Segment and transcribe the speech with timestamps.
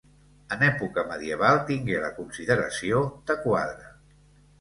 [0.53, 3.93] En època medieval, tingué la consideració de quadra.